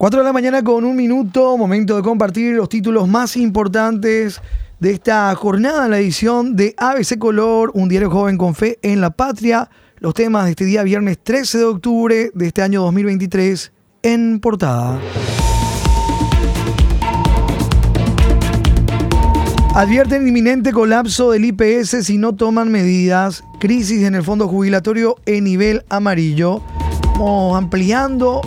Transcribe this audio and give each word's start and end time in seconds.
4 0.00 0.20
de 0.20 0.24
la 0.24 0.32
mañana 0.32 0.64
con 0.64 0.86
un 0.86 0.96
minuto, 0.96 1.58
momento 1.58 1.94
de 1.94 2.00
compartir 2.00 2.54
los 2.54 2.70
títulos 2.70 3.06
más 3.06 3.36
importantes 3.36 4.40
de 4.78 4.92
esta 4.92 5.34
jornada 5.34 5.84
en 5.84 5.90
la 5.90 5.98
edición 5.98 6.56
de 6.56 6.74
ABC 6.78 7.18
Color, 7.18 7.70
un 7.74 7.90
diario 7.90 8.10
joven 8.10 8.38
con 8.38 8.54
fe 8.54 8.78
en 8.80 9.02
la 9.02 9.10
patria. 9.10 9.68
Los 9.98 10.14
temas 10.14 10.46
de 10.46 10.52
este 10.52 10.64
día, 10.64 10.84
viernes 10.84 11.18
13 11.22 11.58
de 11.58 11.64
octubre 11.64 12.30
de 12.32 12.46
este 12.46 12.62
año 12.62 12.80
2023, 12.80 13.72
en 14.02 14.40
portada. 14.40 14.98
Advierten 19.74 20.26
inminente 20.26 20.72
colapso 20.72 21.32
del 21.32 21.44
IPS 21.44 22.06
si 22.06 22.16
no 22.16 22.34
toman 22.34 22.72
medidas. 22.72 23.44
Crisis 23.60 24.04
en 24.04 24.14
el 24.14 24.22
fondo 24.22 24.48
jubilatorio 24.48 25.16
en 25.26 25.44
nivel 25.44 25.84
amarillo. 25.90 26.62
Vamos 27.18 27.58
ampliando 27.58 28.40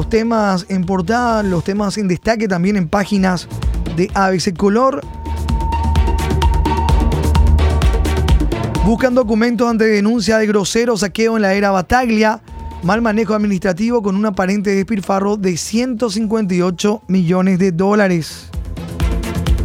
los 0.00 0.08
temas 0.08 0.64
en 0.70 0.86
portada, 0.86 1.42
los 1.42 1.62
temas 1.62 1.98
en 1.98 2.08
destaque 2.08 2.48
también 2.48 2.78
en 2.78 2.88
páginas 2.88 3.46
de 3.98 4.10
ABC 4.14 4.56
Color. 4.56 5.02
Buscan 8.86 9.14
documentos 9.14 9.68
ante 9.68 9.84
denuncia 9.84 10.38
de 10.38 10.46
grosero 10.46 10.96
saqueo 10.96 11.36
en 11.36 11.42
la 11.42 11.52
era 11.52 11.70
Bataglia. 11.70 12.40
Mal 12.82 13.02
manejo 13.02 13.34
administrativo 13.34 14.02
con 14.02 14.16
un 14.16 14.24
aparente 14.24 14.70
despilfarro 14.70 15.36
de 15.36 15.58
158 15.58 17.02
millones 17.06 17.58
de 17.58 17.70
dólares. 17.70 18.48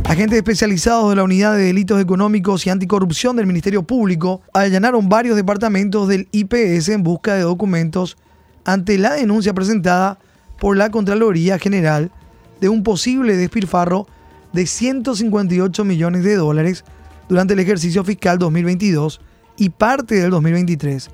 Agentes 0.04 0.36
especializados 0.36 1.12
de 1.12 1.16
la 1.16 1.24
Unidad 1.24 1.56
de 1.56 1.64
Delitos 1.64 2.02
Económicos 2.02 2.68
y 2.68 2.72
Anticorrupción 2.72 3.38
del 3.38 3.48
Ministerio 3.48 3.84
Público 3.84 4.42
allanaron 4.54 5.08
varios 5.08 5.38
departamentos 5.38 6.10
del 6.10 6.28
IPS 6.34 6.90
en 6.90 7.04
busca 7.04 7.36
de 7.36 7.44
documentos 7.44 8.18
ante 8.66 8.98
la 8.98 9.14
denuncia 9.14 9.54
presentada 9.54 10.20
por 10.60 10.78
la 10.78 10.90
Contraloría 10.90 11.60
General 11.60 12.12
de 12.60 12.70
un 12.70 12.84
posible 12.84 13.36
despilfarro 13.36 14.08
de 14.54 14.66
158 14.66 15.84
millones 15.84 16.24
de 16.24 16.36
dólares 16.36 16.86
durante 17.28 17.54
el 17.54 17.60
ejercicio 17.60 18.04
fiscal 18.04 18.40
2022 18.40 19.20
y 19.58 19.70
parte 19.70 20.16
del 20.16 20.32
2023, 20.32 21.10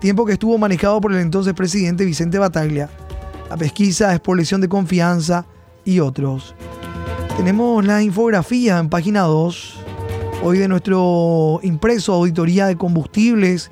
tiempo 0.00 0.24
que 0.26 0.34
estuvo 0.34 0.58
manejado 0.58 1.00
por 1.00 1.12
el 1.12 1.20
entonces 1.20 1.54
presidente 1.54 2.04
Vicente 2.04 2.38
Bataglia. 2.38 2.88
La 3.50 3.56
pesquisa 3.56 4.12
es 4.12 4.20
por 4.20 4.40
de 4.40 4.68
confianza 4.68 5.46
y 5.84 6.00
otros. 6.00 6.54
Tenemos 7.36 7.84
la 7.84 8.02
infografía 8.02 8.78
en 8.78 8.88
página 8.88 9.22
2, 9.22 9.74
hoy 10.42 10.58
de 10.58 10.68
nuestro 10.68 11.60
impreso 11.62 12.14
Auditoría 12.14 12.66
de 12.66 12.76
Combustibles, 12.76 13.70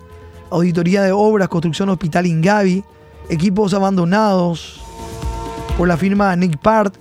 Auditoría 0.50 1.02
de 1.02 1.12
Obras, 1.12 1.48
Construcción 1.48 1.89
Hospital 1.89 2.27
Ingavi, 2.27 2.84
equipos 3.28 3.74
abandonados 3.74 4.83
por 5.77 5.89
la 5.89 5.97
firma 5.97 6.34
Nick 6.36 6.58
Part, 6.58 6.94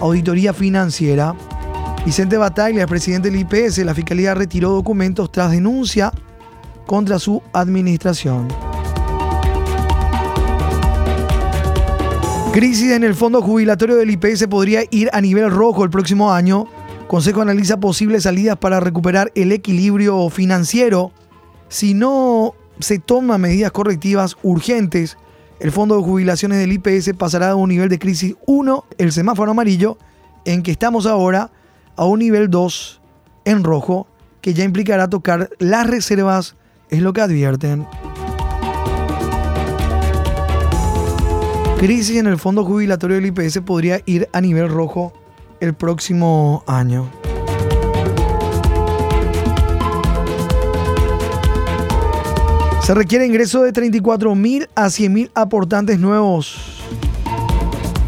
Auditoría 0.00 0.52
Financiera. 0.52 1.34
Vicente 2.04 2.36
Bataglia, 2.36 2.86
presidente 2.86 3.30
del 3.30 3.40
IPS, 3.40 3.78
la 3.78 3.94
Fiscalía 3.94 4.34
retiró 4.34 4.70
documentos 4.70 5.30
tras 5.30 5.50
denuncia 5.50 6.12
contra 6.86 7.18
su 7.18 7.42
administración. 7.52 8.48
Crisis 12.52 12.92
en 12.92 13.04
el 13.04 13.14
fondo 13.14 13.42
jubilatorio 13.42 13.96
del 13.96 14.10
IPS 14.10 14.46
podría 14.48 14.82
ir 14.90 15.08
a 15.12 15.20
nivel 15.20 15.50
rojo 15.50 15.84
el 15.84 15.90
próximo 15.90 16.32
año. 16.32 16.66
Consejo 17.06 17.42
analiza 17.42 17.78
posibles 17.78 18.24
salidas 18.24 18.56
para 18.56 18.80
recuperar 18.80 19.30
el 19.34 19.52
equilibrio 19.52 20.28
financiero. 20.30 21.12
Si 21.68 21.94
no 21.94 22.54
se 22.80 22.98
toman 22.98 23.40
medidas 23.40 23.70
correctivas 23.72 24.36
urgentes, 24.42 25.16
el 25.60 25.72
fondo 25.72 25.96
de 25.96 26.02
jubilaciones 26.02 26.58
del 26.58 26.72
IPS 26.72 27.12
pasará 27.18 27.48
de 27.48 27.54
un 27.54 27.68
nivel 27.68 27.90
de 27.90 27.98
crisis 27.98 28.34
1, 28.46 28.84
el 28.96 29.12
semáforo 29.12 29.50
amarillo, 29.50 29.98
en 30.46 30.62
que 30.62 30.70
estamos 30.70 31.04
ahora, 31.04 31.50
a 31.96 32.06
un 32.06 32.20
nivel 32.20 32.48
2 32.48 33.00
en 33.44 33.62
rojo, 33.62 34.06
que 34.40 34.54
ya 34.54 34.64
implicará 34.64 35.08
tocar 35.08 35.50
las 35.58 35.86
reservas, 35.86 36.56
es 36.88 37.02
lo 37.02 37.12
que 37.12 37.20
advierten. 37.20 37.86
Crisis 41.78 42.16
en 42.16 42.26
el 42.26 42.38
fondo 42.38 42.64
jubilatorio 42.64 43.16
del 43.16 43.26
IPS 43.26 43.60
podría 43.60 44.00
ir 44.06 44.28
a 44.32 44.40
nivel 44.40 44.68
rojo 44.70 45.12
el 45.60 45.74
próximo 45.74 46.64
año. 46.66 47.10
Se 52.82 52.94
requiere 52.94 53.26
ingreso 53.26 53.62
de 53.62 53.72
34.000 53.72 54.68
a 54.74 54.86
100.000 54.86 55.30
aportantes 55.34 56.00
nuevos. 56.00 56.80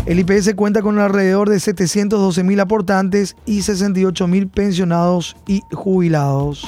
El 0.07 0.19
IPS 0.19 0.55
cuenta 0.55 0.83
con 0.83 0.99
alrededor 0.99 1.49
de 1.49 1.57
712.000 1.57 2.61
aportantes 2.61 3.37
y 3.47 3.61
68.000 3.61 4.51
pensionados 4.51 5.37
y 5.47 5.61
jubilados. 5.73 6.67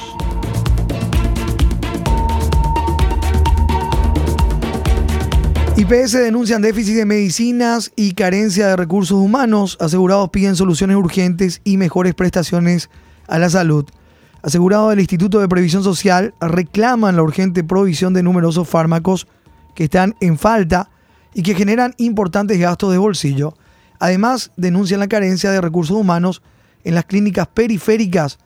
IPS 5.75 6.13
denuncian 6.13 6.61
déficit 6.61 6.95
de 6.95 7.05
medicinas 7.05 7.91
y 7.97 8.13
carencia 8.13 8.67
de 8.67 8.77
recursos 8.77 9.17
humanos. 9.17 9.77
Asegurados 9.81 10.29
piden 10.29 10.55
soluciones 10.55 10.95
urgentes 10.95 11.59
y 11.65 11.75
mejores 11.75 12.13
prestaciones 12.13 12.89
a 13.27 13.39
la 13.39 13.49
salud 13.49 13.85
asegurados 14.45 14.91
del 14.91 14.99
Instituto 14.99 15.39
de 15.39 15.49
Previsión 15.49 15.83
Social 15.83 16.35
reclaman 16.39 17.15
la 17.15 17.23
urgente 17.23 17.63
provisión 17.63 18.13
de 18.13 18.21
numerosos 18.21 18.69
fármacos 18.69 19.27
que 19.73 19.85
están 19.85 20.15
en 20.21 20.37
falta 20.37 20.91
y 21.33 21.41
que 21.41 21.55
generan 21.55 21.95
importantes 21.97 22.59
gastos 22.59 22.91
de 22.91 22.99
bolsillo. 22.99 23.55
Además, 23.99 24.51
denuncian 24.55 24.99
la 24.99 25.07
carencia 25.07 25.49
de 25.49 25.61
recursos 25.61 25.97
humanos 25.97 26.43
en 26.83 26.93
las 26.93 27.05
clínicas 27.05 27.47
periféricas. 27.47 28.37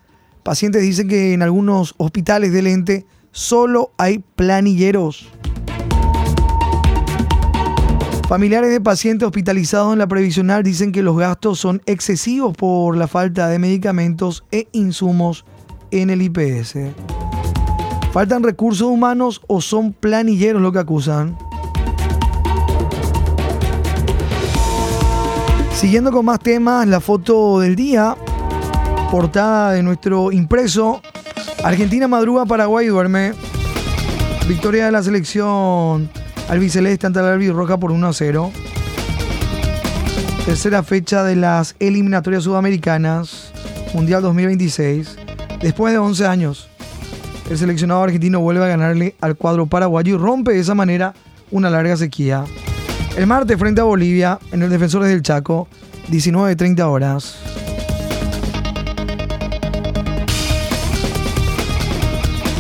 Pacientes 0.42 0.84
dicen 0.84 1.10
que 1.10 1.34
en 1.34 1.42
algunos 1.42 1.96
hospitales 1.98 2.54
del 2.54 2.68
ente 2.68 3.06
solo 3.32 3.92
hay 3.98 4.24
planilleros. 4.38 5.28
Familiares 8.30 8.72
de 8.72 8.80
pacientes 8.80 9.26
hospitalizados 9.26 9.92
en 9.92 10.00
la 10.00 10.08
previsional 10.08 10.64
dicen 10.64 10.94
que 10.94 11.04
los 11.04 11.18
gastos 11.18 11.60
son 11.60 11.82
excesivos 11.86 12.56
por 12.56 12.96
la 12.96 13.10
falta 13.10 13.50
de 13.50 13.60
medicamentos 13.60 14.46
e 14.52 14.70
insumos 14.72 15.44
en 15.92 16.10
el 16.10 16.22
IPS. 16.22 16.76
¿Faltan 18.12 18.44
recursos 18.44 18.88
humanos 18.88 19.42
o 19.48 19.62
son 19.62 19.94
planilleros 19.94 20.62
lo 20.62 20.72
que 20.72 20.80
acusan? 20.80 21.38
Siguiendo 25.74 26.12
con 26.12 26.26
más 26.26 26.40
temas, 26.40 26.88
la 26.88 27.00
foto 27.00 27.60
del 27.60 27.76
día, 27.76 28.18
portada 29.12 29.72
de 29.72 29.84
nuestro 29.84 30.32
impreso. 30.32 31.02
Argentina 31.64 32.08
madruga, 32.08 32.46
Paraguay 32.46 32.88
duerme. 32.88 33.34
Victoria 34.48 34.88
de 34.88 34.92
la 34.92 35.04
selección 35.04 36.10
albiceleste 36.50 37.06
ante 37.06 37.22
la 37.22 37.34
albirroja 37.34 37.78
por 37.78 37.92
1 37.92 38.08
a 38.08 38.14
0. 38.14 38.52
Tercera 40.46 40.82
fecha 40.82 41.24
de 41.24 41.36
las 41.36 41.76
eliminatorias 41.80 42.44
sudamericanas, 42.44 43.52
Mundial 43.94 44.24
2026. 44.24 45.19
Después 45.62 45.92
de 45.92 46.00
11 46.00 46.26
años, 46.26 46.70
el 47.50 47.58
seleccionado 47.58 48.02
argentino 48.02 48.40
vuelve 48.40 48.64
a 48.64 48.68
ganarle 48.68 49.16
al 49.20 49.36
cuadro 49.36 49.66
paraguayo 49.66 50.16
y 50.16 50.18
rompe 50.18 50.54
de 50.54 50.60
esa 50.60 50.74
manera 50.74 51.14
una 51.52 51.70
larga 51.70 51.98
sequía. 51.98 52.46
El 53.18 53.28
martes 53.28 53.58
frente 53.60 53.82
a 53.82 53.84
Bolivia, 53.84 54.40
en 54.54 54.64
el 54.64 54.70
Defensores 54.70 55.10
del 55.10 55.22
Chaco, 55.22 55.68
19.30 56.10 56.82
horas. 56.84 57.36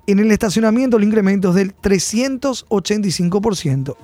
En 0.08 0.18
el 0.18 0.32
estacionamiento 0.32 0.98
el 0.98 1.04
incremento 1.04 1.50
es 1.50 1.56
del 1.56 1.76
385%. 1.76 3.96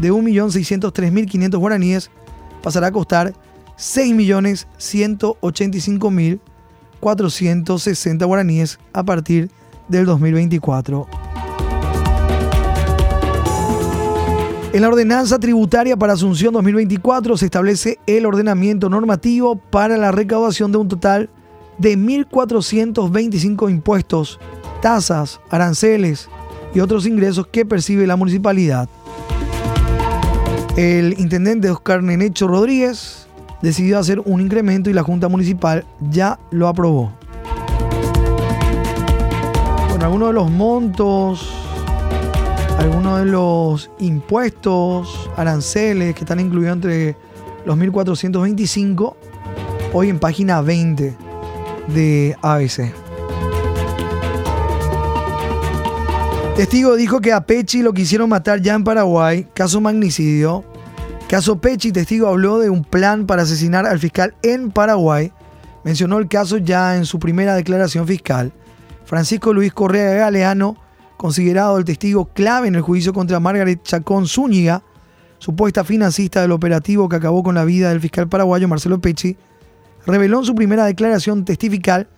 De 0.00 0.12
1.603.500 0.12 1.56
guaraníes 1.56 2.10
pasará 2.62 2.88
a 2.88 2.92
costar 2.92 3.32
6.185.460 7.00 8.26
guaraníes 8.26 8.78
a 8.92 9.02
partir 9.04 9.50
del 9.88 10.06
2024. 10.06 11.06
En 14.72 14.82
la 14.82 14.88
ordenanza 14.88 15.38
tributaria 15.38 15.96
para 15.96 16.12
Asunción 16.12 16.52
2024 16.52 17.36
se 17.36 17.46
establece 17.46 17.98
el 18.06 18.26
ordenamiento 18.26 18.90
normativo 18.90 19.56
para 19.56 19.96
la 19.96 20.12
recaudación 20.12 20.72
de 20.72 20.78
un 20.78 20.88
total 20.88 21.30
de 21.78 21.96
1.425 21.96 23.70
impuestos, 23.70 24.38
tasas, 24.82 25.40
aranceles 25.48 26.28
y 26.74 26.80
otros 26.80 27.06
ingresos 27.06 27.46
que 27.46 27.64
percibe 27.64 28.06
la 28.06 28.16
municipalidad. 28.16 28.88
El 30.76 31.18
intendente 31.18 31.70
Oscar 31.70 32.02
Nenecho 32.02 32.46
Rodríguez 32.46 33.27
decidió 33.62 33.98
hacer 33.98 34.20
un 34.20 34.40
incremento 34.40 34.90
y 34.90 34.92
la 34.92 35.02
Junta 35.02 35.28
Municipal 35.28 35.84
ya 36.10 36.38
lo 36.50 36.68
aprobó. 36.68 37.12
Bueno, 39.88 40.04
algunos 40.04 40.28
de 40.28 40.34
los 40.34 40.50
montos, 40.50 41.50
algunos 42.78 43.20
de 43.20 43.24
los 43.26 43.90
impuestos, 43.98 45.30
aranceles 45.36 46.14
que 46.14 46.20
están 46.20 46.40
incluidos 46.40 46.74
entre 46.74 47.16
los 47.64 47.76
1425, 47.76 49.16
hoy 49.92 50.08
en 50.08 50.18
página 50.18 50.60
20 50.60 51.16
de 51.88 52.36
ABC. 52.42 52.92
Testigo 56.56 56.96
dijo 56.96 57.20
que 57.20 57.32
a 57.32 57.40
Pechi 57.40 57.82
lo 57.82 57.92
quisieron 57.92 58.28
matar 58.28 58.60
ya 58.60 58.74
en 58.74 58.82
Paraguay, 58.82 59.46
caso 59.54 59.80
magnicidio. 59.80 60.64
Caso 61.28 61.60
Pechi, 61.60 61.92
testigo 61.92 62.26
habló 62.26 62.58
de 62.58 62.70
un 62.70 62.82
plan 62.82 63.26
para 63.26 63.42
asesinar 63.42 63.84
al 63.84 63.98
fiscal 63.98 64.34
en 64.42 64.70
Paraguay. 64.70 65.30
Mencionó 65.84 66.16
el 66.16 66.26
caso 66.26 66.56
ya 66.56 66.96
en 66.96 67.04
su 67.04 67.18
primera 67.18 67.54
declaración 67.54 68.06
fiscal. 68.06 68.50
Francisco 69.04 69.52
Luis 69.52 69.74
Correa 69.74 70.14
Galeano, 70.14 70.78
considerado 71.18 71.76
el 71.76 71.84
testigo 71.84 72.30
clave 72.32 72.68
en 72.68 72.76
el 72.76 72.80
juicio 72.80 73.12
contra 73.12 73.40
Margaret 73.40 73.82
Chacón 73.82 74.26
Zúñiga, 74.26 74.82
supuesta 75.36 75.84
financista 75.84 76.40
del 76.40 76.52
operativo 76.52 77.10
que 77.10 77.16
acabó 77.16 77.42
con 77.42 77.56
la 77.56 77.66
vida 77.66 77.90
del 77.90 78.00
fiscal 78.00 78.26
paraguayo 78.26 78.66
Marcelo 78.66 78.98
Pechi, 78.98 79.36
reveló 80.06 80.38
en 80.38 80.46
su 80.46 80.54
primera 80.54 80.86
declaración 80.86 81.44
testifical 81.44 82.08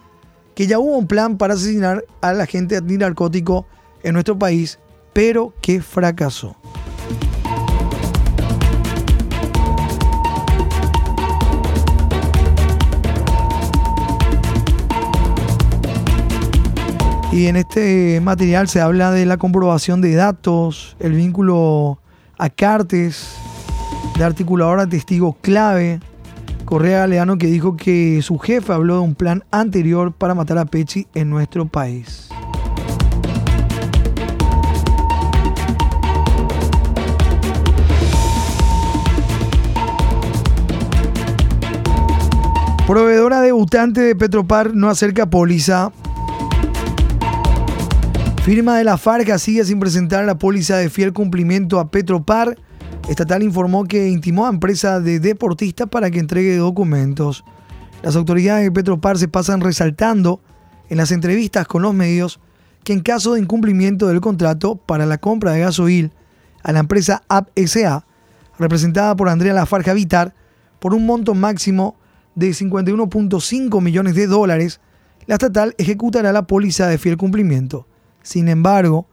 que 0.54 0.68
ya 0.68 0.78
hubo 0.78 0.96
un 0.96 1.08
plan 1.08 1.36
para 1.36 1.54
asesinar 1.54 2.04
al 2.20 2.40
agente 2.40 2.76
antinarcótico 2.76 3.66
en 4.04 4.12
nuestro 4.12 4.38
país, 4.38 4.78
pero 5.12 5.52
que 5.60 5.82
fracasó. 5.82 6.59
Y 17.32 17.46
en 17.46 17.54
este 17.54 18.20
material 18.20 18.66
se 18.66 18.80
habla 18.80 19.12
de 19.12 19.24
la 19.24 19.36
comprobación 19.36 20.00
de 20.00 20.14
datos, 20.14 20.96
el 20.98 21.12
vínculo 21.12 22.00
a 22.36 22.50
Cartes, 22.50 23.36
de 24.18 24.24
articulador 24.24 24.80
a 24.80 24.88
testigo 24.88 25.36
clave, 25.40 26.00
Correa 26.64 27.00
Galeano 27.00 27.38
que 27.38 27.46
dijo 27.46 27.76
que 27.76 28.20
su 28.22 28.38
jefe 28.38 28.72
habló 28.72 28.94
de 28.94 29.00
un 29.00 29.14
plan 29.14 29.44
anterior 29.52 30.12
para 30.12 30.34
matar 30.34 30.58
a 30.58 30.64
Pechi 30.64 31.06
en 31.14 31.30
nuestro 31.30 31.66
país. 31.66 32.28
Proveedora 42.88 43.40
debutante 43.40 44.00
de 44.00 44.16
Petropar 44.16 44.74
no 44.74 44.88
acerca 44.88 45.30
póliza. 45.30 45.92
Firma 48.50 48.76
de 48.76 48.82
la 48.82 48.99
Farca 48.99 49.38
sigue 49.38 49.64
sin 49.64 49.79
presentar 49.79 50.25
la 50.25 50.37
póliza 50.37 50.76
de 50.76 50.91
fiel 50.91 51.12
cumplimiento 51.12 51.79
a 51.79 51.88
Petropar. 51.93 52.58
Estatal 53.08 53.44
informó 53.44 53.85
que 53.85 54.08
intimó 54.08 54.44
a 54.44 54.50
empresa 54.50 54.99
de 54.99 55.20
deportistas 55.20 55.88
para 55.88 56.11
que 56.11 56.19
entregue 56.19 56.56
documentos. 56.56 57.44
Las 58.02 58.17
autoridades 58.17 58.64
de 58.64 58.73
Petropar 58.73 59.19
se 59.19 59.29
pasan 59.29 59.61
resaltando 59.61 60.41
en 60.88 60.97
las 60.97 61.12
entrevistas 61.12 61.69
con 61.69 61.82
los 61.82 61.94
medios 61.94 62.41
que 62.82 62.93
en 62.93 63.02
caso 63.02 63.35
de 63.35 63.41
incumplimiento 63.41 64.08
del 64.08 64.20
contrato 64.20 64.75
para 64.75 65.06
la 65.06 65.19
compra 65.19 65.52
de 65.52 65.61
gasoil 65.61 66.11
a 66.64 66.73
la 66.73 66.81
empresa 66.81 67.23
APSA, 67.29 68.05
representada 68.58 69.14
por 69.14 69.29
Andrea 69.29 69.55
Lafarja 69.55 69.94
Vitar, 69.94 70.35
por 70.81 70.93
un 70.93 71.06
monto 71.06 71.35
máximo 71.35 71.94
de 72.35 72.50
51.5 72.50 73.81
millones 73.81 74.17
de 74.17 74.26
dólares, 74.26 74.81
la 75.29 75.37
estatal 75.37 75.76
ejecutará 75.79 76.32
la 76.32 76.49
póliza 76.49 76.88
de 76.88 76.99
fiel 76.99 77.17
cumplimiento. 77.17 77.87
Sin 78.30 78.46
embargo, 78.46 79.08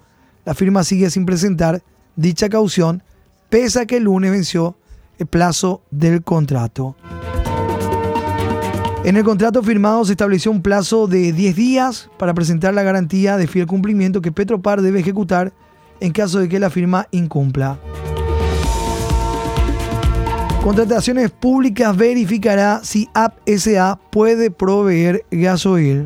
la 0.46 0.54
firma 0.54 0.84
sigue 0.84 1.10
sin 1.10 1.26
presentar 1.26 1.82
dicha 2.16 2.50
caución, 2.50 3.02
pese 3.50 3.80
a 3.80 3.86
que 3.88 3.98
el 3.98 4.04
lunes 4.04 4.30
venció 4.30 4.78
el 5.18 5.26
plazo 5.26 5.82
del 5.90 6.22
contrato. 6.22 6.96
En 9.04 9.18
el 9.18 9.24
contrato 9.24 9.64
firmado 9.64 10.06
se 10.06 10.12
estableció 10.12 10.52
un 10.52 10.62
plazo 10.62 11.08
de 11.08 11.34
10 11.34 11.56
días 11.56 12.12
para 12.20 12.36
presentar 12.36 12.76
la 12.76 12.84
garantía 12.84 13.38
de 13.38 13.48
fiel 13.48 13.66
cumplimiento 13.66 14.22
que 14.22 14.32
Petropar 14.32 14.84
debe 14.84 15.00
ejecutar 15.00 15.52
en 16.00 16.12
caso 16.12 16.38
de 16.38 16.48
que 16.48 16.60
la 16.60 16.70
firma 16.70 17.08
incumpla. 17.10 17.80
Contrataciones 20.64 21.32
Públicas 21.32 21.98
verificará 21.98 22.82
si 22.84 23.10
AppSA 23.16 24.00
puede 24.12 24.52
proveer 24.52 25.26
gasoil. 25.32 26.06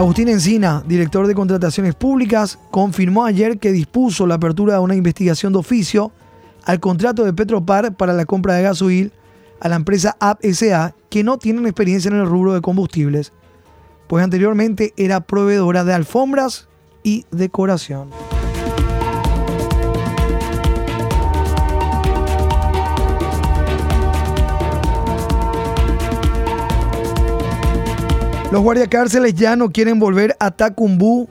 Agustín 0.00 0.30
Encina, 0.30 0.82
director 0.86 1.26
de 1.26 1.34
Contrataciones 1.34 1.94
Públicas, 1.94 2.58
confirmó 2.70 3.26
ayer 3.26 3.58
que 3.58 3.70
dispuso 3.70 4.26
la 4.26 4.36
apertura 4.36 4.72
de 4.72 4.80
una 4.80 4.94
investigación 4.94 5.52
de 5.52 5.58
oficio 5.58 6.10
al 6.64 6.80
contrato 6.80 7.22
de 7.22 7.34
Petropar 7.34 7.94
para 7.94 8.14
la 8.14 8.24
compra 8.24 8.54
de 8.54 8.62
gasoil 8.62 9.12
a 9.60 9.68
la 9.68 9.76
empresa 9.76 10.16
AppSA, 10.18 10.94
que 11.10 11.22
no 11.22 11.36
tienen 11.36 11.66
experiencia 11.66 12.08
en 12.08 12.16
el 12.16 12.24
rubro 12.24 12.54
de 12.54 12.62
combustibles, 12.62 13.34
pues 14.08 14.24
anteriormente 14.24 14.94
era 14.96 15.20
proveedora 15.20 15.84
de 15.84 15.92
alfombras 15.92 16.66
y 17.02 17.26
decoración. 17.30 18.08
Los 28.52 28.62
guardiacárceles 28.62 29.34
ya 29.34 29.54
no 29.54 29.70
quieren 29.70 30.00
volver 30.00 30.36
a 30.40 30.50
Tacumbú. 30.50 31.28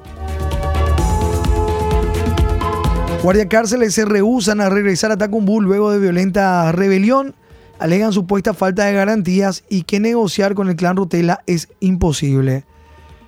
Guardiacárceles 3.21 3.93
se 3.93 4.05
rehusan 4.05 4.61
a 4.61 4.69
regresar 4.69 5.11
a 5.11 5.17
Tacumbú 5.17 5.59
luego 5.59 5.91
de 5.91 5.99
violenta 5.99 6.71
rebelión. 6.71 7.35
Alegan 7.77 8.13
supuesta 8.13 8.53
falta 8.53 8.85
de 8.85 8.93
garantías 8.93 9.65
y 9.69 9.83
que 9.83 9.99
negociar 9.99 10.55
con 10.55 10.69
el 10.69 10.77
clan 10.77 10.95
Rotela 10.95 11.43
es 11.45 11.67
imposible. 11.81 12.63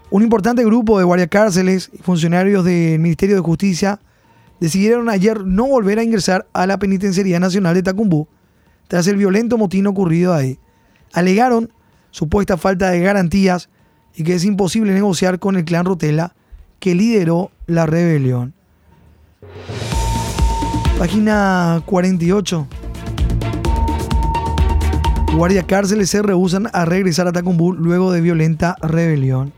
Un 0.10 0.24
importante 0.24 0.64
grupo 0.64 0.98
de 0.98 1.04
guardiacárceles 1.04 1.90
y 1.92 1.98
funcionarios 1.98 2.64
del 2.64 2.98
Ministerio 3.00 3.36
de 3.36 3.42
Justicia 3.42 4.00
decidieron 4.62 5.10
ayer 5.10 5.46
no 5.46 5.68
volver 5.68 6.00
a 6.00 6.04
ingresar 6.04 6.48
a 6.54 6.66
la 6.66 6.80
Penitenciaría 6.80 7.42
Nacional 7.42 7.76
de 7.76 7.84
Tacumbú 7.84 8.30
tras 8.88 9.06
el 9.08 9.18
violento 9.18 9.58
motín 9.58 9.86
ocurrido 9.88 10.34
ahí. 10.34 10.60
Alegaron 11.12 11.74
supuesta 12.12 12.56
falta 12.56 12.90
de 12.90 13.02
garantías 13.02 13.70
y 14.16 14.24
que 14.24 14.36
es 14.36 14.46
imposible 14.46 14.94
negociar 14.94 15.40
con 15.40 15.56
el 15.56 15.66
clan 15.66 15.86
Rotela 15.86 16.34
que 16.80 16.96
lideró 16.96 17.52
la 17.68 17.86
rebelión. 17.86 18.54
Página 20.98 21.82
48. 21.86 22.68
Guardia 25.36 25.64
cárceles 25.64 26.10
se 26.10 26.22
rehusan 26.22 26.68
a 26.74 26.86
regresar 26.86 27.28
a 27.28 27.32
Tacumbú 27.32 27.74
luego 27.74 28.12
de 28.12 28.22
violenta 28.22 28.76
rebelión. 28.82 29.54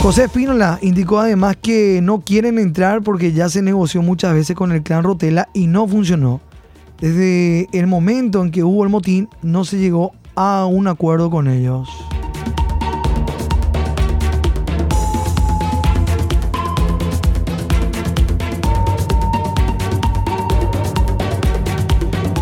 José 0.00 0.24
Espínola 0.24 0.78
indicó 0.80 1.18
además 1.18 1.56
que 1.60 2.00
no 2.02 2.20
quieren 2.20 2.58
entrar 2.58 3.02
porque 3.02 3.32
ya 3.32 3.48
se 3.48 3.62
negoció 3.62 4.00
muchas 4.00 4.32
veces 4.32 4.56
con 4.56 4.72
el 4.72 4.82
clan 4.82 5.04
Rotela 5.04 5.48
y 5.52 5.66
no 5.66 5.86
funcionó. 5.86 6.40
Desde 7.00 7.68
el 7.72 7.86
momento 7.86 8.42
en 8.42 8.50
que 8.50 8.64
hubo 8.64 8.82
el 8.82 8.90
motín, 8.90 9.28
no 9.40 9.64
se 9.64 9.78
llegó 9.78 10.12
a 10.34 10.66
un 10.66 10.88
acuerdo 10.88 11.30
con 11.30 11.46
ellos. 11.46 11.88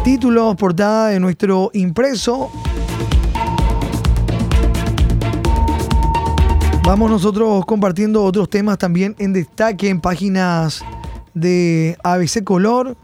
Títulos, 0.03 0.57
portada 0.57 1.09
de 1.09 1.21
nuestro 1.21 1.71
impreso. 1.75 2.51
Vamos 6.83 7.11
nosotros 7.11 7.67
compartiendo 7.67 8.23
otros 8.25 8.49
temas 8.49 8.79
también 8.79 9.17
en 9.19 9.35
destaque 9.35 9.91
en 9.91 10.01
páginas 10.01 10.83
de 11.35 11.99
ABC 12.03 12.43
Color. 12.45 12.97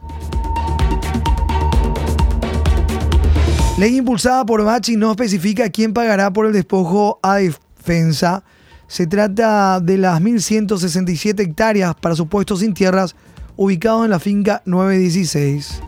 Ley 3.78 3.96
impulsada 3.96 4.44
por 4.44 4.62
Bachi 4.62 4.96
no 4.96 5.10
especifica 5.10 5.70
quién 5.70 5.94
pagará 5.94 6.30
por 6.30 6.44
el 6.44 6.52
despojo 6.52 7.18
a 7.22 7.36
defensa. 7.36 8.44
Se 8.86 9.06
trata 9.06 9.80
de 9.80 9.96
las 9.96 10.20
1.167 10.20 11.40
hectáreas 11.40 11.94
para 11.94 12.14
supuestos 12.14 12.60
sin 12.60 12.74
tierras 12.74 13.16
ubicados 13.56 14.04
en 14.04 14.10
la 14.10 14.18
finca 14.18 14.62
916. 14.66 15.80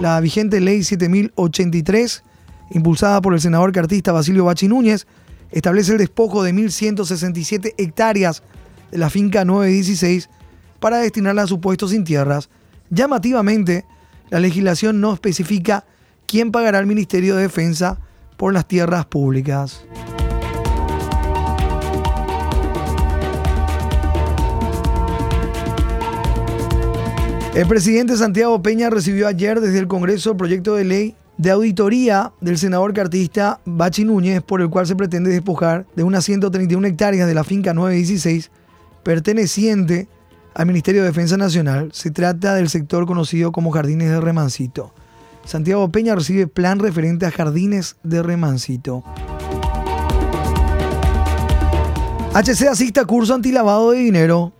La 0.00 0.20
vigente 0.20 0.60
ley 0.60 0.84
7083, 0.84 2.22
impulsada 2.72 3.22
por 3.22 3.32
el 3.32 3.40
senador 3.40 3.72
cartista 3.72 4.12
Basilio 4.12 4.44
Bachi 4.44 4.68
Núñez, 4.68 5.06
establece 5.50 5.92
el 5.92 5.98
despojo 5.98 6.42
de 6.42 6.52
1.167 6.52 7.72
hectáreas 7.78 8.42
de 8.90 8.98
la 8.98 9.08
finca 9.08 9.46
916 9.46 10.28
para 10.78 10.98
destinarla 10.98 11.44
a 11.44 11.46
supuestos 11.46 11.92
sin 11.92 12.04
tierras. 12.04 12.50
Llamativamente, 12.90 13.86
la 14.28 14.40
legislación 14.40 15.00
no 15.00 15.14
especifica 15.14 15.86
quién 16.26 16.52
pagará 16.52 16.78
al 16.78 16.86
Ministerio 16.86 17.36
de 17.36 17.42
Defensa 17.42 17.98
por 18.36 18.52
las 18.52 18.66
tierras 18.66 19.06
públicas. 19.06 19.84
El 27.54 27.68
presidente 27.68 28.16
Santiago 28.16 28.60
Peña 28.62 28.90
recibió 28.90 29.28
ayer 29.28 29.60
desde 29.60 29.78
el 29.78 29.86
Congreso 29.86 30.32
el 30.32 30.36
proyecto 30.36 30.74
de 30.74 30.84
ley 30.84 31.16
de 31.36 31.50
auditoría 31.50 32.32
del 32.40 32.58
senador 32.58 32.92
cartista 32.92 33.60
Bachi 33.64 34.04
Núñez, 34.04 34.42
por 34.42 34.60
el 34.60 34.70
cual 34.70 34.88
se 34.88 34.96
pretende 34.96 35.30
despojar 35.30 35.86
de 35.94 36.02
unas 36.02 36.24
131 36.24 36.86
hectáreas 36.86 37.28
de 37.28 37.34
la 37.34 37.44
finca 37.44 37.72
916 37.72 38.50
perteneciente 39.04 40.08
al 40.54 40.66
Ministerio 40.66 41.02
de 41.02 41.08
Defensa 41.08 41.36
Nacional. 41.36 41.90
Se 41.92 42.10
trata 42.10 42.54
del 42.54 42.68
sector 42.68 43.06
conocido 43.06 43.52
como 43.52 43.70
Jardines 43.70 44.10
de 44.10 44.20
Remancito. 44.20 44.92
Santiago 45.44 45.90
Peña 45.90 46.14
recibe 46.14 46.46
plan 46.46 46.78
referente 46.78 47.26
a 47.26 47.30
Jardines 47.30 47.96
de 48.02 48.22
Remancito. 48.22 49.04
HC 52.34 52.68
asista 52.68 53.04
curso 53.04 53.34
antilavado 53.34 53.92
de 53.92 53.98
dinero. 53.98 54.52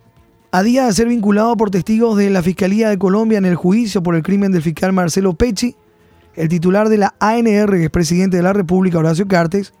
A 0.51 0.63
día 0.63 0.85
de 0.85 0.93
ser 0.93 1.07
vinculado 1.09 1.57
por 1.57 1.71
testigos 1.71 2.15
de 2.15 2.29
la 2.29 2.41
Fiscalía 2.41 2.89
de 2.89 2.97
Colombia 2.97 3.37
en 3.37 3.45
el 3.45 3.55
juicio 3.55 4.01
por 4.01 4.15
el 4.15 4.23
crimen 4.23 4.53
del 4.53 4.61
fiscal 4.61 4.93
Marcelo 4.93 5.33
Pecci, 5.33 5.75
el 6.35 6.47
titular 6.47 6.87
de 6.87 6.97
la 6.97 7.15
ANR, 7.19 7.71
que 7.71 7.85
es 7.85 7.89
presidente 7.89 8.37
de 8.37 8.43
la 8.43 8.53
República, 8.53 8.99
Horacio 8.99 9.27
Cartes, 9.27 9.73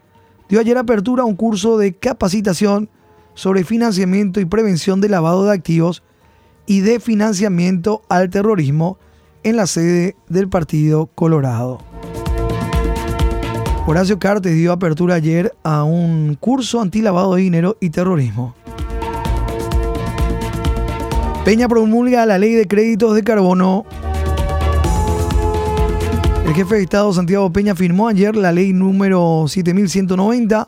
dio 0.49 0.59
ayer 0.59 0.77
apertura 0.77 1.23
a 1.23 1.25
un 1.25 1.35
curso 1.35 1.77
de 1.77 1.93
capacitación 1.93 2.89
sobre 3.35 3.63
financiamiento 3.63 4.41
y 4.41 4.45
prevención 4.45 4.99
de 4.99 5.09
lavado 5.09 5.45
de 5.45 5.53
activos 5.53 6.03
y 6.65 6.81
de 6.81 6.99
financiamiento 6.99 8.01
al 8.09 8.29
terrorismo 8.29 8.97
en 9.45 9.57
la 9.57 9.67
sede 9.67 10.15
del 10.27 10.49
Partido 10.49 11.05
Colorado. 11.05 11.77
Horacio 13.85 14.17
Cartes 14.17 14.55
dio 14.55 14.71
apertura 14.71 15.13
ayer 15.13 15.53
a 15.63 15.83
un 15.83 16.35
curso 16.39 16.81
antilavado 16.81 17.35
de 17.35 17.43
dinero 17.43 17.77
y 17.79 17.91
terrorismo. 17.91 18.55
Peña 21.45 21.67
promulga 21.67 22.25
la 22.25 22.39
ley 22.39 22.53
de 22.53 22.67
créditos 22.67 23.13
de 23.13 23.23
carbono. 23.23 23.85
El 26.43 26.53
jefe 26.55 26.77
de 26.77 26.81
Estado 26.81 27.13
Santiago 27.13 27.53
Peña 27.53 27.75
firmó 27.75 28.07
ayer 28.07 28.35
la 28.35 28.51
ley 28.51 28.73
número 28.73 29.45
7190 29.47 30.67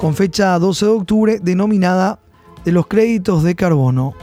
con 0.00 0.14
fecha 0.16 0.58
12 0.58 0.84
de 0.84 0.90
octubre 0.90 1.38
denominada 1.40 2.18
de 2.64 2.72
los 2.72 2.88
créditos 2.88 3.44
de 3.44 3.54
carbono. 3.54 4.14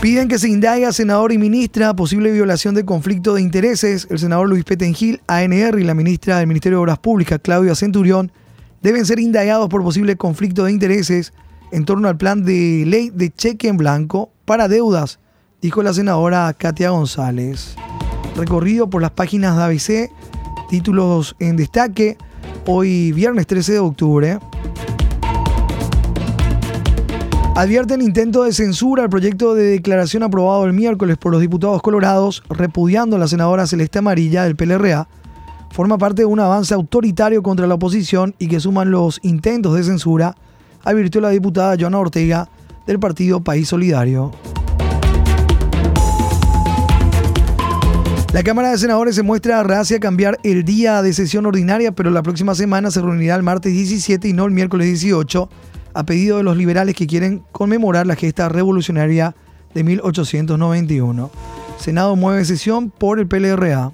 Piden 0.00 0.28
que 0.28 0.38
se 0.38 0.48
indague 0.48 0.86
a 0.86 0.92
senador 0.92 1.30
y 1.30 1.36
ministra 1.36 1.94
posible 1.94 2.32
violación 2.32 2.74
de 2.74 2.86
conflicto 2.86 3.34
de 3.34 3.42
intereses. 3.42 4.06
El 4.08 4.18
senador 4.18 4.48
Luis 4.48 4.64
Petengil, 4.64 5.20
ANR 5.26 5.78
y 5.78 5.84
la 5.84 5.92
ministra 5.92 6.38
del 6.38 6.46
Ministerio 6.46 6.78
de 6.78 6.82
Obras 6.84 6.98
Públicas, 6.98 7.38
Claudia 7.42 7.74
Centurión, 7.74 8.32
deben 8.80 9.04
ser 9.04 9.20
indagados 9.20 9.68
por 9.68 9.82
posible 9.82 10.16
conflicto 10.16 10.64
de 10.64 10.72
intereses 10.72 11.34
en 11.70 11.84
torno 11.84 12.08
al 12.08 12.16
plan 12.16 12.44
de 12.44 12.84
ley 12.86 13.10
de 13.10 13.30
cheque 13.30 13.68
en 13.68 13.76
blanco 13.76 14.32
para 14.46 14.68
deudas, 14.68 15.20
dijo 15.60 15.82
la 15.82 15.92
senadora 15.92 16.50
Katia 16.56 16.88
González. 16.88 17.76
Recorrido 18.36 18.88
por 18.88 19.02
las 19.02 19.10
páginas 19.10 19.54
de 19.54 19.62
ABC, 19.62 20.10
títulos 20.70 21.36
en 21.40 21.56
destaque, 21.56 22.16
hoy 22.64 23.12
viernes 23.12 23.46
13 23.46 23.72
de 23.74 23.78
octubre. 23.80 24.38
Advierten 27.56 28.00
intento 28.00 28.44
de 28.44 28.52
censura 28.52 29.02
al 29.02 29.10
proyecto 29.10 29.54
de 29.54 29.64
declaración 29.64 30.22
aprobado 30.22 30.64
el 30.64 30.72
miércoles 30.72 31.18
por 31.18 31.32
los 31.32 31.40
diputados 31.40 31.82
colorados, 31.82 32.42
repudiando 32.48 33.16
a 33.16 33.18
la 33.18 33.28
senadora 33.28 33.66
Celeste 33.66 33.98
Amarilla 33.98 34.44
del 34.44 34.56
PLRA 34.56 35.08
forma 35.70 35.98
parte 35.98 36.22
de 36.22 36.26
un 36.26 36.40
avance 36.40 36.74
autoritario 36.74 37.42
contra 37.42 37.66
la 37.66 37.74
oposición 37.74 38.34
y 38.38 38.48
que 38.48 38.60
suman 38.60 38.90
los 38.90 39.20
intentos 39.22 39.74
de 39.74 39.84
censura, 39.84 40.34
advirtió 40.82 41.20
la 41.20 41.30
diputada 41.30 41.76
Joana 41.78 41.98
Ortega 41.98 42.48
del 42.86 42.98
partido 42.98 43.42
País 43.42 43.68
Solidario. 43.68 44.32
La 48.32 48.44
Cámara 48.44 48.70
de 48.70 48.78
Senadores 48.78 49.16
se 49.16 49.22
muestra 49.22 49.62
reacia 49.64 49.96
a 49.96 50.00
cambiar 50.00 50.38
el 50.44 50.64
día 50.64 51.02
de 51.02 51.12
sesión 51.12 51.46
ordinaria, 51.46 51.92
pero 51.92 52.10
la 52.10 52.22
próxima 52.22 52.54
semana 52.54 52.90
se 52.90 53.00
reunirá 53.00 53.34
el 53.34 53.42
martes 53.42 53.72
17 53.72 54.28
y 54.28 54.32
no 54.32 54.46
el 54.46 54.52
miércoles 54.52 54.86
18, 54.86 55.48
a 55.94 56.04
pedido 56.04 56.38
de 56.38 56.42
los 56.42 56.56
liberales 56.56 56.94
que 56.94 57.06
quieren 57.06 57.42
conmemorar 57.52 58.06
la 58.06 58.16
gesta 58.16 58.48
revolucionaria 58.48 59.34
de 59.74 59.84
1891. 59.84 61.30
Senado 61.78 62.16
mueve 62.16 62.44
sesión 62.44 62.90
por 62.90 63.18
el 63.18 63.26
PLRA. 63.26 63.92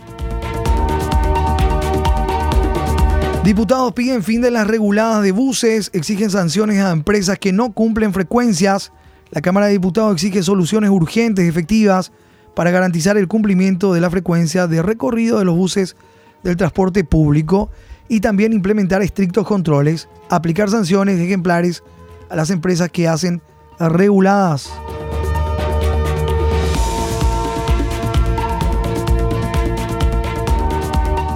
Diputados 3.44 3.92
piden 3.92 4.24
fin 4.24 4.40
de 4.40 4.50
las 4.50 4.66
reguladas 4.66 5.22
de 5.22 5.30
buses, 5.30 5.90
exigen 5.92 6.30
sanciones 6.30 6.82
a 6.82 6.90
empresas 6.90 7.38
que 7.38 7.52
no 7.52 7.72
cumplen 7.72 8.12
frecuencias. 8.12 8.92
La 9.30 9.40
Cámara 9.40 9.66
de 9.66 9.72
Diputados 9.72 10.14
exige 10.14 10.42
soluciones 10.42 10.90
urgentes 10.90 11.44
y 11.44 11.48
efectivas 11.48 12.10
para 12.56 12.72
garantizar 12.72 13.16
el 13.16 13.28
cumplimiento 13.28 13.92
de 13.92 14.00
la 14.00 14.10
frecuencia 14.10 14.66
de 14.66 14.82
recorrido 14.82 15.38
de 15.38 15.44
los 15.44 15.54
buses 15.54 15.94
del 16.42 16.56
transporte 16.56 17.04
público 17.04 17.70
y 18.08 18.20
también 18.20 18.52
implementar 18.52 19.02
estrictos 19.02 19.46
controles, 19.46 20.08
aplicar 20.30 20.70
sanciones 20.70 21.18
ejemplares 21.20 21.82
a 22.28 22.36
las 22.36 22.50
empresas 22.50 22.90
que 22.90 23.08
hacen 23.08 23.42
reguladas. 23.78 24.70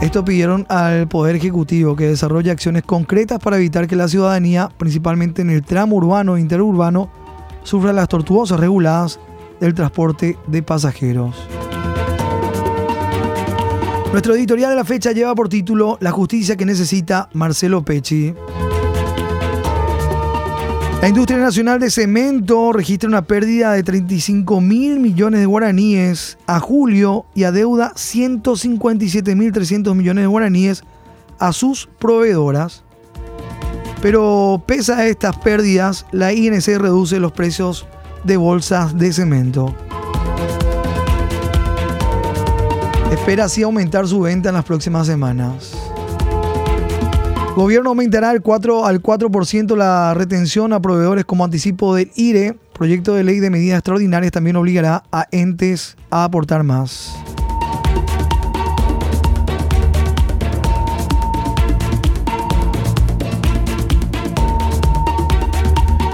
Esto 0.00 0.24
pidieron 0.24 0.64
al 0.70 1.08
Poder 1.08 1.36
Ejecutivo 1.36 1.94
que 1.94 2.08
desarrolle 2.08 2.50
acciones 2.50 2.84
concretas 2.84 3.38
para 3.38 3.58
evitar 3.58 3.86
que 3.86 3.96
la 3.96 4.08
ciudadanía, 4.08 4.70
principalmente 4.78 5.42
en 5.42 5.50
el 5.50 5.62
tramo 5.62 5.96
urbano 5.96 6.36
e 6.36 6.40
interurbano, 6.40 7.10
sufra 7.64 7.92
las 7.92 8.08
tortuosas 8.08 8.58
reguladas 8.58 9.20
del 9.60 9.74
transporte 9.74 10.38
de 10.46 10.62
pasajeros. 10.62 11.36
Nuestro 14.12 14.34
editorial 14.34 14.70
de 14.70 14.76
la 14.76 14.84
fecha 14.84 15.12
lleva 15.12 15.36
por 15.36 15.48
título 15.48 15.96
La 16.00 16.10
justicia 16.10 16.56
que 16.56 16.66
necesita 16.66 17.28
Marcelo 17.32 17.84
Pecci. 17.84 18.34
La 21.00 21.08
industria 21.08 21.38
nacional 21.38 21.78
de 21.78 21.90
cemento 21.90 22.72
registra 22.72 23.08
una 23.08 23.22
pérdida 23.22 23.72
de 23.72 23.84
35 23.84 24.60
mil 24.60 24.98
millones 24.98 25.38
de 25.38 25.46
guaraníes 25.46 26.38
a 26.48 26.58
julio 26.58 27.24
y 27.36 27.44
adeuda 27.44 27.92
157 27.94 29.36
mil 29.36 29.52
300 29.52 29.94
millones 29.94 30.24
de 30.24 30.28
guaraníes 30.28 30.82
a 31.38 31.52
sus 31.52 31.88
proveedoras. 32.00 32.82
Pero 34.02 34.60
pese 34.66 34.92
a 34.92 35.06
estas 35.06 35.36
pérdidas, 35.38 36.04
la 36.10 36.32
INC 36.32 36.66
reduce 36.78 37.20
los 37.20 37.30
precios 37.30 37.86
de 38.24 38.36
bolsas 38.36 38.98
de 38.98 39.12
cemento. 39.12 39.72
Espera 43.20 43.44
así 43.44 43.62
aumentar 43.62 44.08
su 44.08 44.22
venta 44.22 44.48
en 44.48 44.54
las 44.54 44.64
próximas 44.64 45.06
semanas. 45.06 45.72
Gobierno 47.54 47.90
aumentará 47.90 48.30
al 48.30 48.40
4, 48.40 48.86
al 48.86 49.02
4% 49.02 49.76
la 49.76 50.14
retención 50.14 50.72
a 50.72 50.80
proveedores 50.80 51.26
como 51.26 51.44
anticipo 51.44 51.94
del 51.94 52.10
IRE. 52.16 52.56
Proyecto 52.72 53.12
de 53.12 53.22
ley 53.22 53.38
de 53.38 53.50
medidas 53.50 53.78
extraordinarias 53.78 54.32
también 54.32 54.56
obligará 54.56 55.04
a 55.12 55.28
entes 55.32 55.96
a 56.10 56.24
aportar 56.24 56.64
más. 56.64 57.14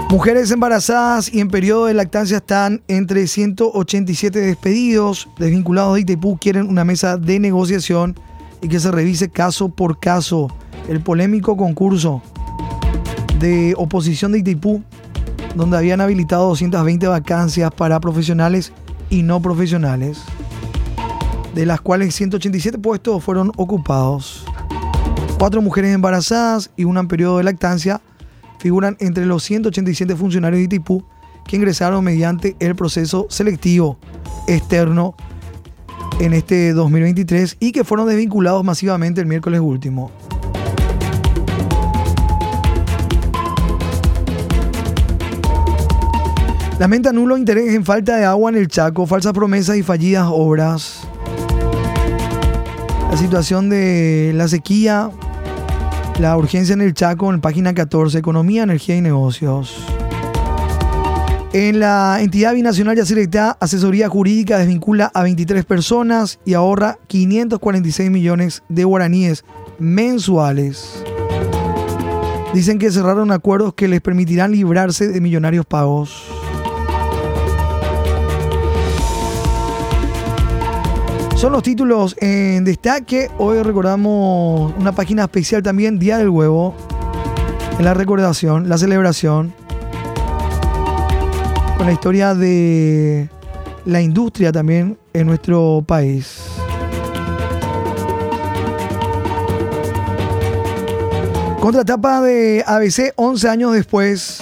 Mujeres 0.09 0.51
embarazadas 0.51 1.33
y 1.33 1.41
en 1.41 1.49
periodo 1.49 1.87
de 1.87 1.93
lactancia 1.93 2.37
están 2.37 2.81
entre 2.87 3.27
187 3.27 4.39
despedidos. 4.39 5.27
Desvinculados 5.37 5.95
de 5.95 6.01
Itaipú 6.01 6.37
quieren 6.37 6.69
una 6.69 6.85
mesa 6.85 7.17
de 7.17 7.41
negociación 7.41 8.15
y 8.61 8.69
que 8.69 8.79
se 8.79 8.89
revise 8.89 9.27
caso 9.27 9.67
por 9.67 9.99
caso. 9.99 10.47
El 10.87 11.01
polémico 11.01 11.57
concurso 11.57 12.21
de 13.41 13.73
oposición 13.75 14.31
de 14.31 14.39
Itaipú, 14.39 14.81
donde 15.55 15.75
habían 15.75 15.99
habilitado 15.99 16.47
220 16.47 17.05
vacancias 17.07 17.69
para 17.75 17.99
profesionales 17.99 18.71
y 19.09 19.23
no 19.23 19.41
profesionales, 19.41 20.19
de 21.53 21.65
las 21.65 21.81
cuales 21.81 22.15
187 22.15 22.77
puestos 22.77 23.21
fueron 23.21 23.51
ocupados. 23.57 24.45
Cuatro 25.37 25.61
mujeres 25.61 25.93
embarazadas 25.93 26.71
y 26.77 26.85
una 26.85 27.01
en 27.01 27.09
periodo 27.09 27.39
de 27.39 27.43
lactancia 27.43 27.99
figuran 28.59 28.97
entre 28.99 29.25
los 29.25 29.43
187 29.43 30.15
funcionarios 30.15 30.59
de 30.59 30.65
Itipú 30.65 31.03
que 31.45 31.55
ingresaron 31.55 32.03
mediante 32.03 32.55
el 32.59 32.75
proceso 32.75 33.27
selectivo 33.29 33.97
externo 34.47 35.15
en 36.19 36.33
este 36.33 36.73
2023 36.73 37.57
y 37.59 37.71
que 37.71 37.83
fueron 37.83 38.07
desvinculados 38.07 38.63
masivamente 38.63 39.21
el 39.21 39.27
miércoles 39.27 39.61
último. 39.61 40.11
Lamenta 46.79 47.11
nulo 47.11 47.37
interés 47.37 47.73
en 47.73 47.83
falta 47.83 48.17
de 48.17 48.25
agua 48.25 48.51
en 48.51 48.57
el 48.57 48.67
Chaco, 48.67 49.07
falsas 49.07 49.33
promesas 49.33 49.77
y 49.77 49.83
fallidas 49.83 50.27
obras. 50.29 51.07
La 53.09 53.17
situación 53.17 53.69
de 53.69 54.31
la 54.35 54.47
sequía 54.47 55.09
la 56.19 56.35
urgencia 56.35 56.73
en 56.73 56.81
el 56.81 56.93
Chaco, 56.93 57.31
en 57.31 57.41
página 57.41 57.73
14, 57.73 58.17
Economía, 58.17 58.63
Energía 58.63 58.95
y 58.95 59.01
Negocios. 59.01 59.75
En 61.53 61.79
la 61.79 62.17
entidad 62.21 62.53
binacional 62.53 62.95
ya 62.97 63.05
selecta 63.05 63.57
asesoría 63.59 64.09
jurídica 64.09 64.57
desvincula 64.57 65.11
a 65.13 65.23
23 65.23 65.63
personas 65.65 66.39
y 66.45 66.55
ahorra 66.55 66.97
546 67.07 68.11
millones 68.11 68.63
de 68.67 68.83
guaraníes 68.83 69.45
mensuales. 69.79 71.03
Dicen 72.53 72.79
que 72.79 72.91
cerraron 72.91 73.31
acuerdos 73.31 73.73
que 73.75 73.87
les 73.87 74.01
permitirán 74.01 74.51
librarse 74.51 75.07
de 75.07 75.21
millonarios 75.21 75.65
pagos. 75.65 76.36
Son 81.37 81.51
los 81.51 81.61
títulos 81.61 82.15
en 82.19 82.63
destaque. 82.63 83.29
Hoy 83.37 83.61
recordamos 83.61 84.73
una 84.75 84.91
página 84.91 85.25
especial 85.25 85.61
también, 85.61 85.99
Día 85.99 86.17
del 86.17 86.29
Huevo. 86.29 86.73
En 87.77 87.85
la 87.85 87.93
recordación, 87.93 88.67
la 88.67 88.75
celebración. 88.79 89.53
Con 91.77 91.85
la 91.85 91.91
historia 91.93 92.33
de 92.33 93.29
la 93.85 94.01
industria 94.01 94.51
también 94.51 94.97
en 95.13 95.27
nuestro 95.27 95.83
país. 95.85 96.41
Contratapa 101.59 102.19
de 102.21 102.63
ABC 102.65 103.13
11 103.15 103.47
años 103.47 103.73
después. 103.73 104.39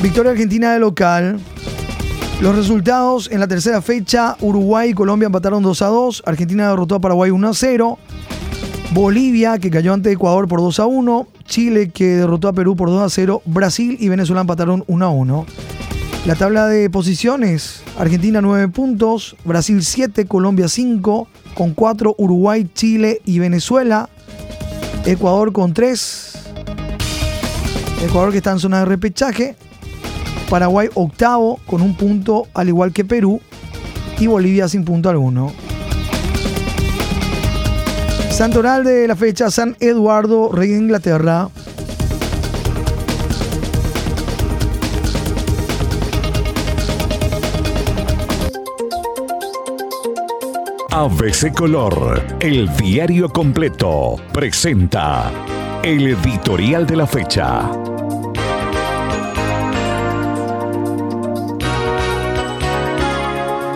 Victoria 0.00 0.30
Argentina 0.30 0.74
de 0.74 0.78
local. 0.78 1.40
Los 2.42 2.56
resultados 2.56 3.30
en 3.30 3.38
la 3.38 3.46
tercera 3.46 3.80
fecha, 3.80 4.36
Uruguay 4.40 4.90
y 4.90 4.94
Colombia 4.94 5.26
empataron 5.26 5.62
2 5.62 5.80
a 5.80 5.86
2, 5.86 6.24
Argentina 6.26 6.70
derrotó 6.70 6.96
a 6.96 7.00
Paraguay 7.00 7.30
1 7.30 7.48
a 7.48 7.54
0, 7.54 7.98
Bolivia 8.90 9.60
que 9.60 9.70
cayó 9.70 9.92
ante 9.92 10.10
Ecuador 10.10 10.48
por 10.48 10.58
2 10.58 10.80
a 10.80 10.86
1, 10.86 11.28
Chile 11.44 11.90
que 11.90 12.16
derrotó 12.16 12.48
a 12.48 12.52
Perú 12.52 12.74
por 12.74 12.88
2 12.88 13.00
a 13.00 13.08
0, 13.10 13.42
Brasil 13.44 13.96
y 14.00 14.08
Venezuela 14.08 14.40
empataron 14.40 14.82
1 14.88 15.06
a 15.06 15.10
1. 15.10 15.46
La 16.26 16.34
tabla 16.34 16.66
de 16.66 16.90
posiciones, 16.90 17.84
Argentina 17.96 18.40
9 18.40 18.66
puntos, 18.70 19.36
Brasil 19.44 19.80
7, 19.80 20.26
Colombia 20.26 20.66
5, 20.66 21.28
con 21.54 21.74
4 21.74 22.16
Uruguay, 22.18 22.68
Chile 22.74 23.22
y 23.24 23.38
Venezuela, 23.38 24.10
Ecuador 25.06 25.52
con 25.52 25.74
3, 25.74 26.32
Ecuador 28.04 28.32
que 28.32 28.38
está 28.38 28.50
en 28.50 28.58
zona 28.58 28.80
de 28.80 28.86
repechaje, 28.86 29.54
Paraguay 30.52 30.90
octavo 30.92 31.60
con 31.66 31.80
un 31.80 31.96
punto 31.96 32.46
al 32.52 32.68
igual 32.68 32.92
que 32.92 33.06
Perú 33.06 33.40
y 34.18 34.26
Bolivia 34.26 34.68
sin 34.68 34.84
punto 34.84 35.08
alguno. 35.08 35.50
Santoral 38.30 38.84
de 38.84 39.08
la 39.08 39.16
fecha 39.16 39.50
San 39.50 39.78
Eduardo, 39.80 40.52
Rey 40.52 40.68
de 40.68 40.76
Inglaterra. 40.76 41.48
ABC 50.90 51.54
Color, 51.54 52.22
el 52.40 52.68
diario 52.76 53.30
completo, 53.30 54.16
presenta 54.34 55.30
el 55.82 56.08
editorial 56.08 56.86
de 56.86 56.96
la 56.96 57.06
fecha. 57.06 57.70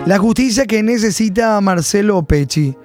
La 0.07 0.19
justicia 0.19 0.66
que 0.66 0.85
necesita 0.85 1.61
Marcelo 1.61 2.23
Pecci. 2.23 2.77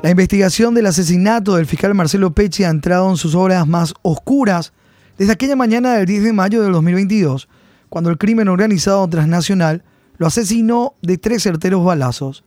La 0.00 0.10
investigación 0.10 0.74
del 0.74 0.86
asesinato 0.86 1.56
del 1.56 1.66
fiscal 1.66 1.92
Marcelo 1.92 2.32
Pecci 2.32 2.62
ha 2.62 2.68
entrado 2.68 3.10
en 3.10 3.16
sus 3.16 3.34
horas 3.34 3.66
más 3.66 3.94
oscuras 4.02 4.72
desde 5.18 5.32
aquella 5.32 5.56
mañana 5.56 5.94
del 5.94 6.06
10 6.06 6.22
de 6.22 6.32
mayo 6.32 6.62
del 6.62 6.70
2022, 6.70 7.48
cuando 7.88 8.10
el 8.10 8.16
crimen 8.16 8.46
organizado 8.46 9.08
transnacional 9.08 9.82
lo 10.18 10.28
asesinó 10.28 10.94
de 11.02 11.18
tres 11.18 11.42
certeros 11.42 11.84
balazos. 11.84 12.44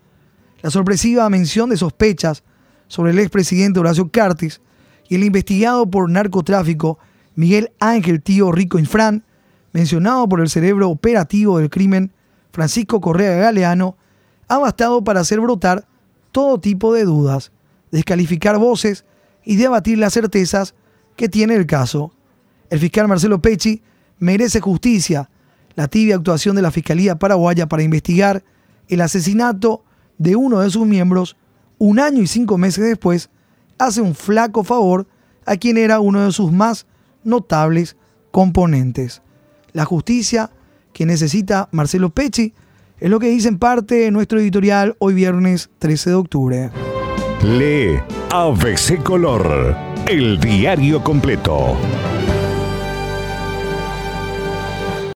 La 0.61 0.71
sorpresiva 0.71 1.29
mención 1.29 1.69
de 1.69 1.75
sospechas 1.75 2.45
sobre 2.87 3.11
el 3.11 3.19
expresidente 3.19 3.81
Horacio 3.81 4.11
Cartes 4.11 4.61
y 5.09 5.15
el 5.15 5.25
investigado 5.25 5.91
por 5.91 6.09
narcotráfico 6.09 6.99
Miguel 7.35 7.73
Ángel 7.81 8.21
Tío 8.21 8.53
Rico 8.53 8.79
Infran, 8.79 9.25
mencionado 9.73 10.29
por 10.29 10.39
el 10.39 10.47
cerebro 10.47 10.89
operativo 10.89 11.59
del 11.59 11.69
crimen 11.69 12.13
Francisco 12.53 13.01
Correa 13.01 13.35
Galeano, 13.35 13.97
ha 14.51 14.57
bastado 14.57 15.01
para 15.01 15.21
hacer 15.21 15.39
brotar 15.39 15.87
todo 16.33 16.59
tipo 16.59 16.93
de 16.93 17.05
dudas, 17.05 17.53
descalificar 17.89 18.57
voces 18.57 19.05
y 19.45 19.55
debatir 19.55 19.97
las 19.97 20.11
certezas 20.11 20.75
que 21.15 21.29
tiene 21.29 21.55
el 21.55 21.65
caso. 21.65 22.11
El 22.69 22.79
fiscal 22.79 23.07
Marcelo 23.07 23.41
Pecci 23.41 23.81
merece 24.19 24.59
justicia, 24.59 25.29
la 25.75 25.87
tibia 25.87 26.17
actuación 26.17 26.57
de 26.57 26.61
la 26.61 26.71
Fiscalía 26.71 27.15
Paraguaya 27.15 27.69
para 27.69 27.83
investigar 27.83 28.43
el 28.89 28.99
asesinato 28.99 29.85
de 30.17 30.35
uno 30.35 30.59
de 30.59 30.69
sus 30.69 30.85
miembros 30.85 31.37
un 31.77 32.01
año 32.01 32.21
y 32.21 32.27
cinco 32.27 32.57
meses 32.57 32.83
después 32.83 33.29
hace 33.77 34.01
un 34.01 34.15
flaco 34.15 34.65
favor 34.65 35.07
a 35.45 35.55
quien 35.55 35.77
era 35.77 36.01
uno 36.01 36.25
de 36.25 36.33
sus 36.33 36.51
más 36.51 36.87
notables 37.23 37.95
componentes. 38.31 39.21
La 39.71 39.85
justicia 39.85 40.51
que 40.91 41.05
necesita 41.05 41.69
Marcelo 41.71 42.09
Pecci 42.09 42.53
es 43.01 43.09
lo 43.09 43.19
que 43.19 43.27
dice 43.27 43.49
en 43.49 43.57
parte 43.57 44.11
nuestro 44.11 44.39
editorial 44.39 44.95
hoy 44.99 45.15
viernes 45.15 45.71
13 45.79 46.11
de 46.11 46.15
octubre. 46.15 46.69
Lee 47.43 47.99
ABC 48.29 49.01
Color, 49.01 49.75
el 50.07 50.39
diario 50.39 51.03
completo. 51.03 51.75